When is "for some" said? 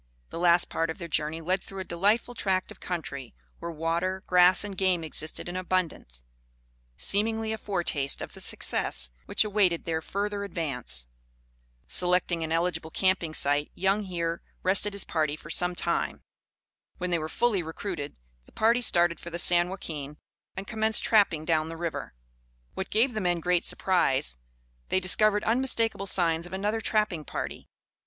15.35-15.75